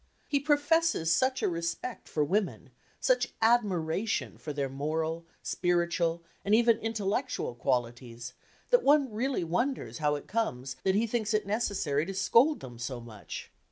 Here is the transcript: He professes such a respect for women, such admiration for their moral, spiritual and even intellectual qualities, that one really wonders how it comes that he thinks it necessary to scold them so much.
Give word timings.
He 0.27 0.39
professes 0.39 1.13
such 1.13 1.43
a 1.43 1.47
respect 1.47 2.09
for 2.09 2.23
women, 2.23 2.71
such 2.99 3.35
admiration 3.39 4.39
for 4.39 4.51
their 4.51 4.67
moral, 4.67 5.27
spiritual 5.43 6.23
and 6.43 6.55
even 6.55 6.79
intellectual 6.79 7.53
qualities, 7.53 8.33
that 8.71 8.81
one 8.81 9.11
really 9.13 9.43
wonders 9.43 9.99
how 9.99 10.15
it 10.15 10.25
comes 10.25 10.75
that 10.81 10.95
he 10.95 11.05
thinks 11.05 11.35
it 11.35 11.45
necessary 11.45 12.07
to 12.07 12.15
scold 12.15 12.61
them 12.61 12.79
so 12.79 12.99
much. 12.99 13.51